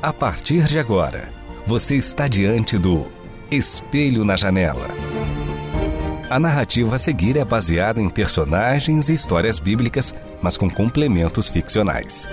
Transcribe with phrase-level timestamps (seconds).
[0.00, 1.28] A partir de agora,
[1.66, 3.08] você está diante do
[3.50, 4.86] Espelho na Janela.
[6.30, 12.28] A narrativa a seguir é baseada em personagens e histórias bíblicas, mas com complementos ficcionais.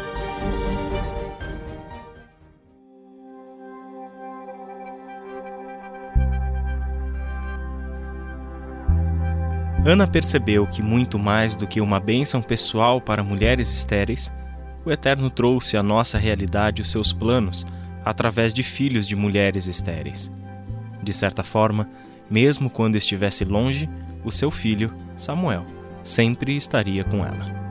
[9.84, 14.32] Ana percebeu que, muito mais do que uma bênção pessoal para mulheres estéreis,
[14.86, 17.66] o Eterno trouxe à nossa realidade os seus planos
[18.04, 20.32] através de filhos de mulheres estéreis.
[21.02, 21.90] De certa forma,
[22.30, 23.90] mesmo quando estivesse longe,
[24.24, 25.66] o seu filho, Samuel,
[26.04, 27.66] sempre estaria com ela.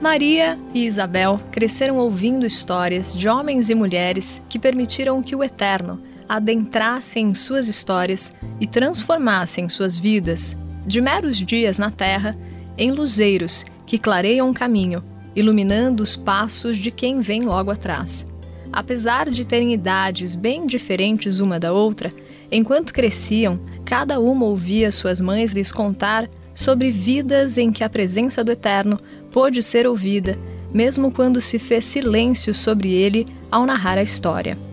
[0.00, 6.00] Maria e Isabel cresceram ouvindo histórias de homens e mulheres que permitiram que o Eterno
[6.28, 10.56] adentrasse em suas histórias e transformasse em suas vidas,
[10.86, 12.34] de meros dias na terra,
[12.78, 15.02] em luzeiros que clareiam o caminho,
[15.34, 18.26] iluminando os passos de quem vem logo atrás.
[18.72, 22.12] Apesar de terem idades bem diferentes uma da outra,
[22.50, 28.42] enquanto cresciam, cada uma ouvia suas mães lhes contar sobre vidas em que a presença
[28.42, 28.98] do Eterno
[29.30, 30.38] pôde ser ouvida,
[30.72, 34.65] mesmo quando se fez silêncio sobre ele ao narrar a história.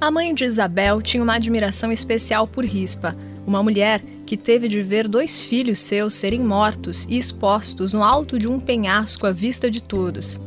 [0.00, 4.80] A mãe de Isabel tinha uma admiração especial por Rispa, uma mulher que teve de
[4.80, 9.70] ver dois filhos seus serem mortos e expostos no alto de um penhasco à vista
[9.70, 10.40] de todos.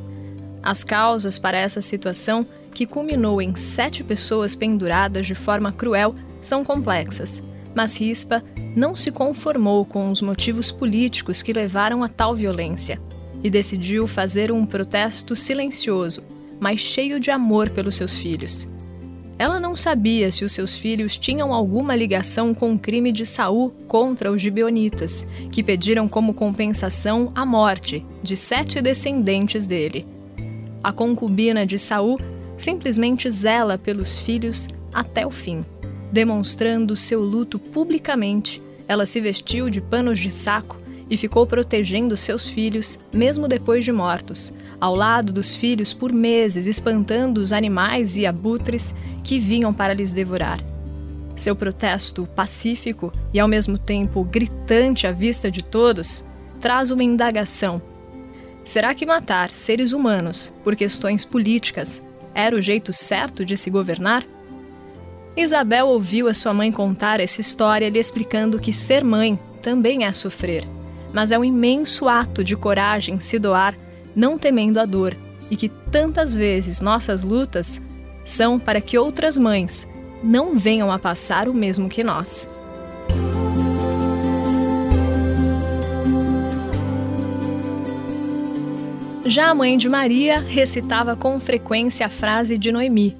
[0.62, 6.64] As causas para essa situação, que culminou em sete pessoas penduradas de forma cruel, são
[6.64, 7.42] complexas
[7.76, 8.44] mas Rispa
[8.76, 13.00] não se conformou com os motivos políticos que levaram a tal violência
[13.44, 16.24] e decidiu fazer um protesto silencioso,
[16.60, 18.68] mas cheio de amor pelos seus filhos.
[19.38, 23.72] Ela não sabia se os seus filhos tinham alguma ligação com o crime de Saul
[23.88, 30.06] contra os gibeonitas, que pediram como compensação a morte de sete descendentes dele.
[30.84, 32.20] A concubina de Saul
[32.58, 35.66] simplesmente zela pelos filhos até o fim.
[36.12, 40.78] Demonstrando seu luto publicamente, ela se vestiu de panos de saco
[41.10, 46.68] e ficou protegendo seus filhos, mesmo depois de mortos, ao lado dos filhos por meses,
[46.68, 50.60] espantando os animais e abutres que vinham para lhes devorar.
[51.36, 56.24] Seu protesto pacífico e ao mesmo tempo gritante à vista de todos
[56.60, 57.82] traz uma indagação.
[58.64, 62.02] Será que matar seres humanos por questões políticas
[62.34, 64.24] era o jeito certo de se governar?
[65.36, 70.12] Isabel ouviu a sua mãe contar essa história lhe explicando que ser mãe também é
[70.12, 70.64] sofrer,
[71.12, 73.76] mas é um imenso ato de coragem se doar,
[74.16, 75.16] não temendo a dor,
[75.50, 77.82] e que tantas vezes nossas lutas
[78.26, 79.88] são para que outras mães
[80.24, 82.50] não venham a passar o mesmo que nós.
[89.26, 93.18] Já a mãe de Maria recitava com frequência a frase de Noemi: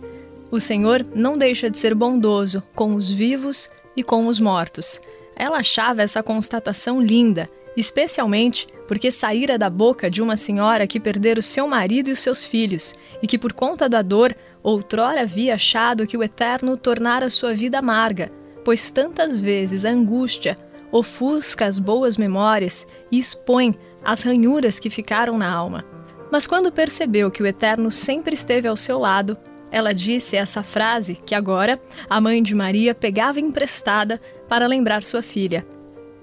[0.52, 5.00] o Senhor não deixa de ser bondoso com os vivos e com os mortos.
[5.36, 11.40] Ela achava essa constatação linda, especialmente porque saíra da boca de uma senhora que perdera
[11.40, 15.56] o seu marido e os seus filhos, e que por conta da dor outrora havia
[15.56, 18.30] achado que o Eterno tornara sua vida amarga,
[18.64, 20.56] pois tantas vezes a angústia
[20.92, 25.84] ofusca as boas memórias e expõe as ranhuras que ficaram na alma.
[26.32, 29.38] Mas quando percebeu que o Eterno sempre esteve ao seu lado,
[29.72, 35.24] ela disse essa frase que agora a mãe de Maria pegava emprestada para lembrar sua
[35.24, 35.66] filha.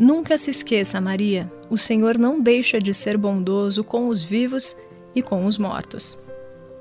[0.00, 4.74] Nunca se esqueça, Maria, o Senhor não deixa de ser bondoso com os vivos
[5.14, 6.18] e com os mortos.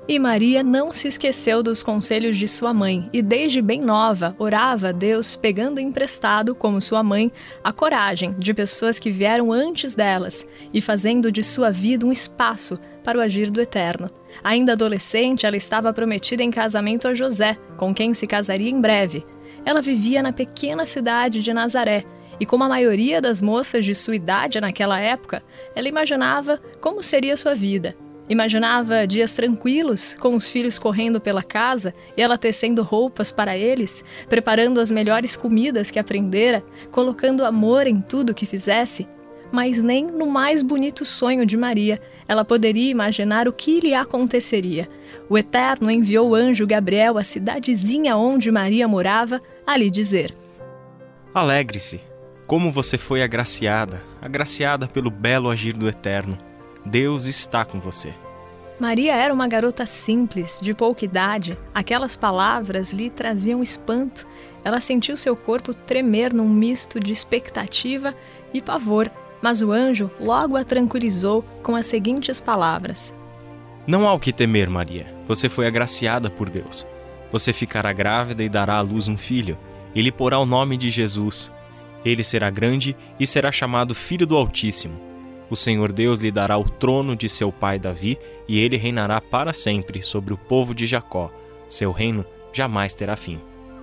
[0.08, 4.88] E Maria não se esqueceu dos conselhos de sua mãe e, desde bem nova, orava
[4.88, 7.30] a Deus, pegando emprestado, como sua mãe,
[7.62, 12.80] a coragem de pessoas que vieram antes delas e fazendo de sua vida um espaço
[13.04, 14.10] para o agir do Eterno.
[14.42, 19.22] Ainda adolescente, ela estava prometida em casamento a José, com quem se casaria em breve.
[19.62, 22.06] Ela vivia na pequena cidade de Nazaré
[22.40, 25.42] e, como a maioria das moças de sua idade naquela época,
[25.76, 27.94] ela imaginava como seria sua vida
[28.30, 34.04] Imaginava dias tranquilos, com os filhos correndo pela casa e ela tecendo roupas para eles,
[34.28, 39.08] preparando as melhores comidas que aprendera, colocando amor em tudo que fizesse.
[39.50, 44.88] Mas nem no mais bonito sonho de Maria ela poderia imaginar o que lhe aconteceria.
[45.28, 50.32] O Eterno enviou o anjo Gabriel à cidadezinha onde Maria morava a lhe dizer:
[51.34, 52.00] Alegre-se,
[52.50, 56.36] como você foi agraciada, agraciada pelo belo agir do Eterno.
[56.84, 58.12] Deus está com você.
[58.80, 61.56] Maria era uma garota simples, de pouca idade.
[61.72, 64.26] Aquelas palavras lhe traziam espanto.
[64.64, 68.16] Ela sentiu seu corpo tremer num misto de expectativa
[68.52, 69.08] e pavor,
[69.40, 73.14] mas o anjo logo a tranquilizou com as seguintes palavras:
[73.86, 75.06] Não há o que temer, Maria.
[75.28, 76.84] Você foi agraciada por Deus.
[77.30, 79.56] Você ficará grávida e dará à luz um filho.
[79.94, 81.48] Ele porá o nome de Jesus.
[82.04, 84.98] Ele será grande e será chamado Filho do Altíssimo.
[85.50, 88.16] O Senhor Deus lhe dará o trono de seu pai Davi,
[88.48, 91.30] e ele reinará para sempre sobre o povo de Jacó.
[91.68, 93.40] Seu reino jamais terá fim.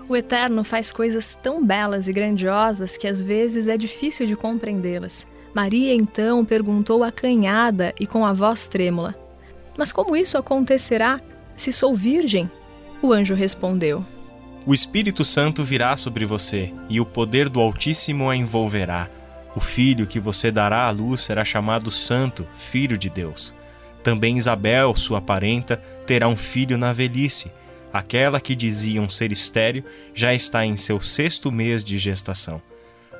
[0.10, 5.28] O Eterno faz coisas tão belas e grandiosas que às vezes é difícil de compreendê-las.
[5.54, 9.14] Maria então perguntou acanhada e com a voz trêmula:
[9.78, 11.20] Mas como isso acontecerá
[11.56, 12.50] se sou virgem?
[13.02, 14.06] O anjo respondeu:
[14.68, 19.10] O Espírito Santo virá sobre você, e o poder do Altíssimo a envolverá.
[19.56, 23.56] O filho que você dará à luz será chamado Santo, Filho de Deus.
[24.04, 27.50] Também Isabel, sua parenta, terá um filho na velhice.
[27.94, 32.62] Aquela que diziam ser estéril já está em seu sexto mês de gestação.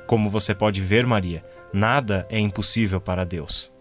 [0.06, 1.42] Como você pode ver, Maria,
[1.72, 3.72] nada é impossível para Deus.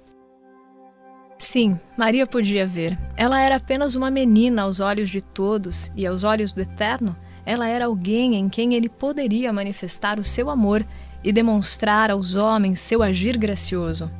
[1.37, 2.97] Sim, Maria podia ver.
[3.17, 7.13] Ela era apenas uma menina aos olhos de todos e aos olhos do Eterno.
[7.47, 10.85] Ela era alguém em quem ele poderia manifestar o seu amor
[11.23, 14.11] e demonstrar aos homens seu agir gracioso.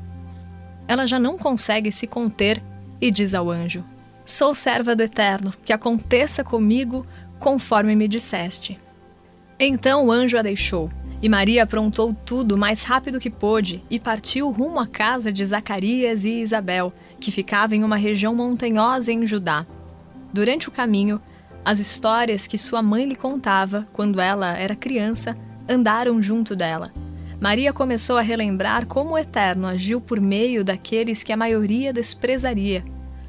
[0.87, 2.63] Ela já não consegue se conter
[3.01, 3.83] e diz ao anjo:
[4.25, 7.05] Sou serva do Eterno, que aconteça comigo
[7.37, 8.79] conforme me disseste.
[9.59, 10.89] Então o anjo a deixou,
[11.21, 15.43] e Maria aprontou tudo o mais rápido que pôde e partiu rumo à casa de
[15.43, 19.65] Zacarias e Isabel, que ficava em uma região montanhosa em Judá.
[20.31, 21.21] Durante o caminho,
[21.67, 25.37] as histórias que sua mãe lhe contava quando ela era criança
[25.67, 26.93] andaram junto dela.
[27.41, 32.85] Maria começou a relembrar como o Eterno agiu por meio daqueles que a maioria desprezaria.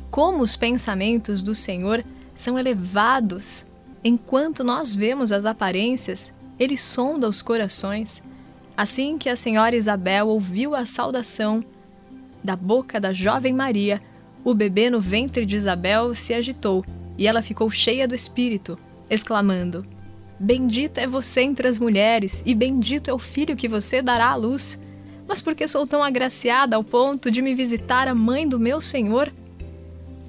[0.08, 3.66] Como os pensamentos do Senhor são elevados.
[4.04, 8.22] Enquanto nós vemos as aparências, ele sonda os corações.
[8.76, 11.60] Assim que a senhora Isabel ouviu a saudação
[12.44, 14.00] da boca da jovem Maria,
[14.44, 16.84] o bebê no ventre de Isabel se agitou
[17.18, 18.78] e ela ficou cheia do espírito,
[19.10, 19.84] exclamando:
[20.38, 24.36] Bendita é você entre as mulheres, e bendito é o filho que você dará à
[24.36, 24.80] luz.
[25.26, 28.80] Mas por que sou tão agraciada ao ponto de me visitar a mãe do meu
[28.80, 29.32] Senhor?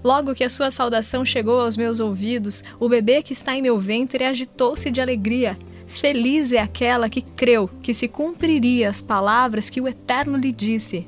[0.03, 3.79] Logo que a sua saudação chegou aos meus ouvidos, o bebê que está em meu
[3.79, 5.57] ventre agitou-se de alegria.
[5.87, 11.05] Feliz é aquela que creu que se cumpriria as palavras que o Eterno lhe disse.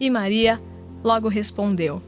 [0.00, 0.60] E Maria
[1.02, 2.00] logo respondeu: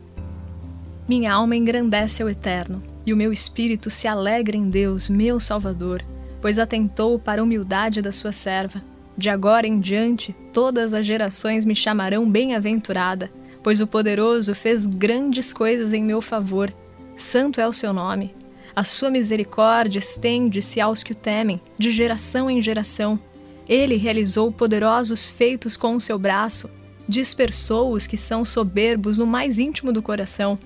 [1.08, 6.04] Minha alma engrandece ao Eterno, e o meu espírito se alegra em Deus, meu Salvador
[6.40, 8.82] pois atentou para a humildade da sua serva.
[9.16, 13.30] De agora em diante, todas as gerações me chamarão bem-aventurada,
[13.62, 16.72] pois o poderoso fez grandes coisas em meu favor.
[17.16, 18.34] Santo é o seu nome.
[18.74, 23.20] A sua misericórdia estende-se aos que o temem, de geração em geração.
[23.68, 26.70] Ele realizou poderosos feitos com o seu braço,
[27.06, 30.58] dispersou os que são soberbos no mais íntimo do coração,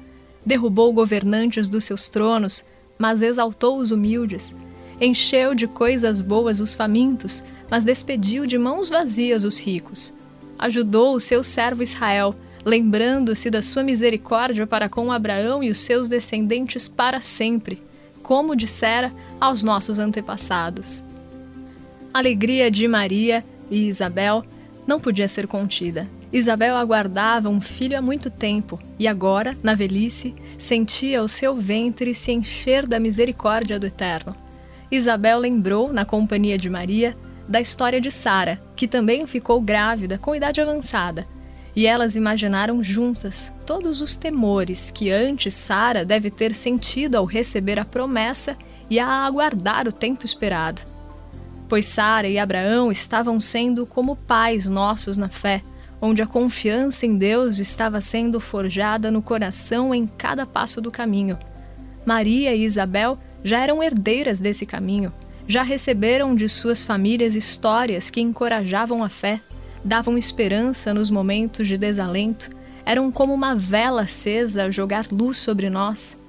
[0.44, 2.64] derrubou governantes dos seus tronos,
[2.98, 4.54] mas exaltou os humildes
[5.00, 10.12] encheu de coisas boas os famintos, mas despediu de mãos vazias os ricos.
[10.58, 12.34] Ajudou o seu servo Israel,
[12.64, 17.82] lembrando-se da sua misericórdia para com Abraão e os seus descendentes para sempre,
[18.22, 21.02] como dissera aos nossos antepassados.
[22.12, 24.44] A alegria de Maria e Isabel
[24.86, 26.08] não podia ser contida.
[26.34, 32.12] Isabel aguardava um filho há muito tempo e agora, na velhice, sentia o seu ventre
[32.12, 34.34] se encher da misericórdia do Eterno.
[34.90, 37.16] Isabel lembrou, na companhia de Maria,
[37.48, 41.24] da história de Sara, que também ficou grávida com idade avançada,
[41.76, 47.78] e elas imaginaram juntas todos os temores que antes Sara deve ter sentido ao receber
[47.78, 48.56] a promessa
[48.90, 50.82] e a aguardar o tempo esperado.
[51.68, 55.62] Pois Sara e Abraão estavam sendo como pais nossos na fé,
[56.04, 61.38] onde a confiança em Deus estava sendo forjada no coração em cada passo do caminho.
[62.04, 65.10] Maria e Isabel já eram herdeiras desse caminho,
[65.48, 69.40] já receberam de suas famílias histórias que encorajavam a fé,
[69.82, 72.50] davam esperança nos momentos de desalento.
[72.84, 76.20] eram como uma vela acesa a jogar luz sobre nós.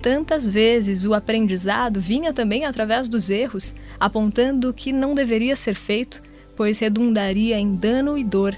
[0.00, 5.74] Tantas vezes o aprendizado vinha também através dos erros, apontando o que não deveria ser
[5.74, 6.22] feito,
[6.54, 8.56] pois redundaria em dano e dor.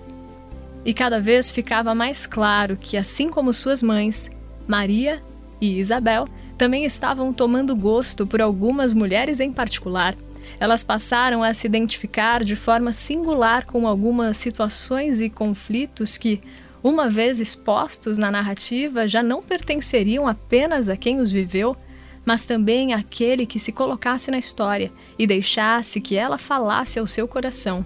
[0.85, 4.31] E cada vez ficava mais claro que, assim como suas mães,
[4.67, 5.23] Maria
[5.61, 10.17] e Isabel, também estavam tomando gosto por algumas mulheres em particular.
[10.59, 16.41] Elas passaram a se identificar de forma singular com algumas situações e conflitos que,
[16.83, 21.77] uma vez expostos na narrativa, já não pertenceriam apenas a quem os viveu,
[22.25, 27.27] mas também àquele que se colocasse na história e deixasse que ela falasse ao seu
[27.29, 27.85] coração.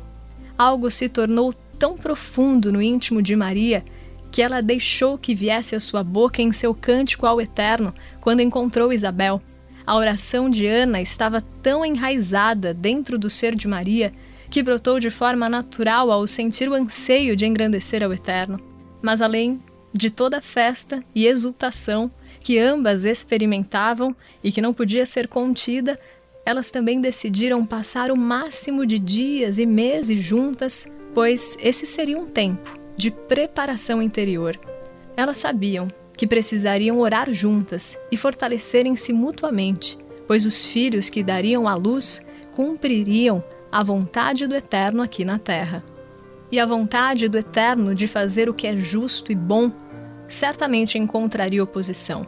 [0.56, 3.84] Algo se tornou tão profundo no íntimo de Maria
[4.30, 8.92] que ela deixou que viesse à sua boca em seu cântico ao Eterno quando encontrou
[8.92, 9.42] Isabel.
[9.84, 14.12] A oração de Ana estava tão enraizada dentro do ser de Maria
[14.48, 18.60] que brotou de forma natural ao sentir o anseio de engrandecer ao Eterno.
[19.02, 19.60] Mas além
[19.92, 22.12] de toda a festa e exultação
[22.44, 25.98] que ambas experimentavam e que não podia ser contida,
[26.46, 32.26] elas também decidiram passar o máximo de dias e meses juntas, pois esse seria um
[32.26, 34.58] tempo de preparação interior.
[35.16, 41.74] Elas sabiam que precisariam orar juntas e fortalecerem-se mutuamente, pois os filhos que dariam à
[41.74, 45.82] luz cumpririam a vontade do Eterno aqui na terra
[46.52, 49.72] e a vontade do Eterno de fazer o que é justo e bom,
[50.28, 52.26] certamente encontraria oposição.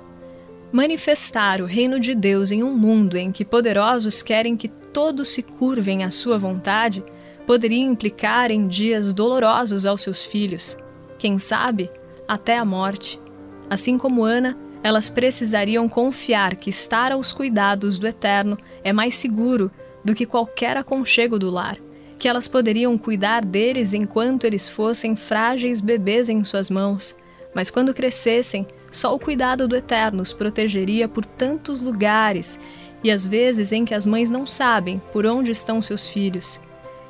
[0.72, 5.42] Manifestar o reino de Deus em um mundo em que poderosos querem que todos se
[5.42, 7.04] curvem à sua vontade
[7.46, 10.76] poderia implicar em dias dolorosos aos seus filhos,
[11.18, 11.90] quem sabe,
[12.26, 13.20] até a morte.
[13.68, 19.70] Assim como Ana, elas precisariam confiar que estar aos cuidados do Eterno é mais seguro
[20.04, 21.78] do que qualquer aconchego do lar
[22.24, 27.14] que elas poderiam cuidar deles enquanto eles fossem frágeis bebês em suas mãos,
[27.54, 32.58] mas quando crescessem, só o cuidado do Eterno os protegeria por tantos lugares
[33.02, 36.58] e às vezes em que as mães não sabem por onde estão seus filhos.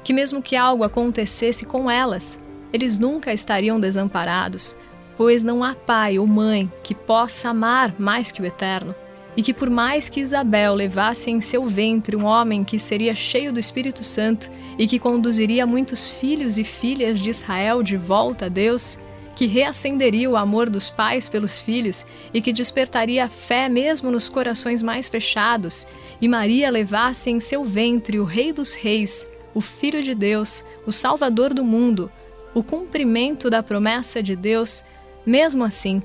[0.05, 2.39] Que mesmo que algo acontecesse com elas,
[2.73, 4.77] eles nunca estariam desamparados,
[5.17, 8.95] pois não há pai ou mãe que possa amar mais que o Eterno
[9.37, 13.53] e que por mais que Isabel levasse em seu ventre um homem que seria cheio
[13.53, 18.49] do Espírito Santo e que conduziria muitos filhos e filhas de Israel de volta a
[18.49, 18.99] Deus,
[19.35, 24.29] que reacenderia o amor dos pais pelos filhos e que despertaria a fé mesmo nos
[24.29, 25.87] corações mais fechados,
[26.21, 30.93] e Maria levasse em seu ventre o Rei dos Reis, o Filho de Deus, o
[30.93, 32.11] Salvador do mundo,
[32.53, 34.85] o cumprimento da promessa de Deus,
[35.25, 36.03] mesmo assim,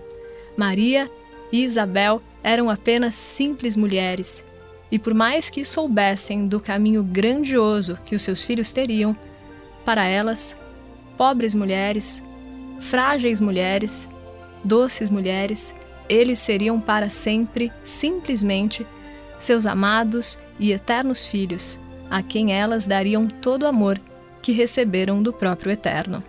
[0.56, 1.10] Maria
[1.52, 4.44] e Isabel eram apenas simples mulheres,
[4.92, 9.16] e por mais que soubessem do caminho grandioso que os seus filhos teriam,
[9.84, 10.56] para elas,
[11.18, 12.22] pobres mulheres,
[12.80, 14.08] frágeis mulheres,
[14.64, 15.74] doces mulheres,
[16.08, 18.86] eles seriam para sempre, simplesmente,
[19.40, 21.80] seus amados e eternos filhos,
[22.10, 24.00] a quem elas dariam todo o amor
[24.42, 26.24] que receberam do próprio Eterno.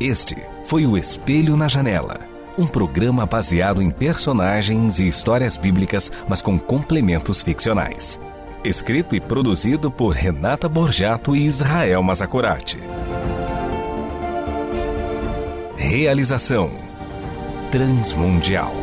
[0.00, 2.20] Este foi o Espelho na Janela,
[2.56, 8.18] um programa baseado em personagens e histórias bíblicas, mas com complementos ficcionais.
[8.62, 12.78] Escrito e produzido por Renata Borjato e Israel Mazacorati.
[15.78, 16.70] Realização
[17.72, 18.79] Transmundial.